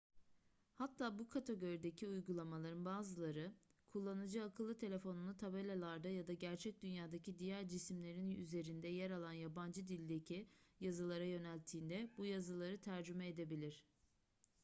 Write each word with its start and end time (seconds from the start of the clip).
hatta 0.73 1.19
bu 1.19 1.29
kategorideki 1.29 2.07
uygulamaların 2.07 2.85
bazıları 2.85 3.51
kullanıcı 3.89 4.43
akıllı 4.43 4.77
telefonunu 4.77 5.37
tabelalarda 5.37 6.09
ya 6.09 6.27
da 6.27 6.33
gerçek 6.33 6.81
dünyadaki 6.81 7.39
diğer 7.39 7.67
cisimlerin 7.67 8.31
üzerinde 8.35 8.87
yer 8.87 9.11
alan 9.11 9.31
yabancı 9.33 9.87
dildeki 9.87 10.47
yazılara 10.79 11.25
yönelttiğinde 11.25 12.09
bu 12.17 12.25
yazıları 12.25 12.81
tercüme 12.81 13.27
edebilir 13.27 13.85